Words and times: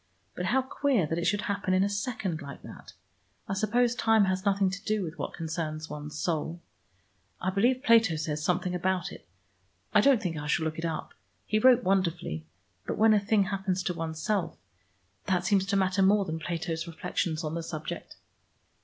But 0.33 0.47
how 0.47 0.63
queer 0.63 1.05
that 1.05 1.19
it 1.19 1.25
should 1.25 1.41
happen 1.43 1.75
in 1.75 1.83
a 1.83 1.87
second, 1.87 2.41
like 2.41 2.63
that. 2.63 2.93
I 3.47 3.53
suppose 3.53 3.93
time 3.93 4.25
has 4.25 4.45
nothing 4.45 4.71
to 4.71 4.83
do 4.83 5.03
with 5.03 5.19
what 5.19 5.35
concerns 5.35 5.91
one's 5.91 6.17
soul. 6.17 6.59
I 7.39 7.51
believe 7.51 7.83
Plato 7.83 8.15
says 8.15 8.41
something 8.43 8.73
about 8.73 9.11
it. 9.11 9.27
I 9.93 10.01
don't 10.01 10.19
think 10.19 10.37
I 10.37 10.47
shall 10.47 10.65
look 10.65 10.79
it 10.79 10.85
up. 10.85 11.13
He 11.45 11.59
wrote 11.59 11.83
wonderfully, 11.83 12.47
but 12.87 12.97
when 12.97 13.13
a 13.13 13.19
thing 13.19 13.43
happens 13.43 13.83
to 13.83 13.93
oneself, 13.93 14.57
that 15.25 15.45
seems 15.45 15.67
to 15.67 15.75
matter 15.77 16.01
more 16.01 16.25
than 16.25 16.39
Plato's 16.39 16.87
reflections 16.87 17.43
on 17.43 17.53
the 17.53 17.61
subject." 17.61 18.15